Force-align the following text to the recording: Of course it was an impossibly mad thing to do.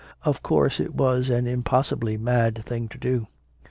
Of 0.23 0.41
course 0.41 0.79
it 0.79 0.95
was 0.95 1.29
an 1.29 1.45
impossibly 1.45 2.17
mad 2.17 2.65
thing 2.65 2.87
to 2.87 2.97
do. 2.97 3.27